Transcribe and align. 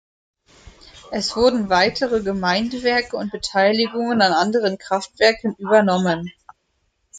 Es 1.11 1.35
wurden 1.35 1.69
weitere 1.69 2.21
Gemeindewerke 2.23 3.15
und 3.15 3.31
Beteiligungen 3.31 4.23
an 4.23 4.33
anderen 4.33 4.79
Kraftwerken 4.79 5.53
übernommen. 5.59 6.33